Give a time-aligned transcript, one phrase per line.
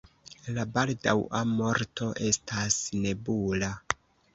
[0.55, 3.75] La baldaŭa morto estas nebula.